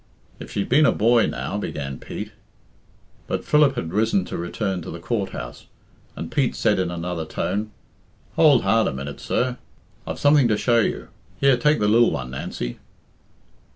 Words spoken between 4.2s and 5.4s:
to return to the Court